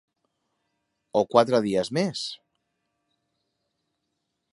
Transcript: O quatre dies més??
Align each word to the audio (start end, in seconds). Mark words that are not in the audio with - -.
O 1.19 1.21
quatre 1.33 1.59
dies 1.65 1.91
més?? 1.97 2.23